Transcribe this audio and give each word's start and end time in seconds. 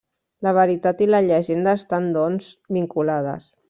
La 0.47 0.53
veritat 0.57 1.03
i 1.07 1.09
la 1.11 1.21
llegenda 1.27 1.77
estan 1.83 2.11
doncs 2.19 2.53
vinculades. 2.81 3.53